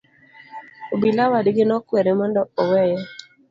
Obila 0.93 1.23
wadgi 1.31 1.63
nokwere 1.65 2.11
mondo 2.19 2.41
oweye. 2.61 2.97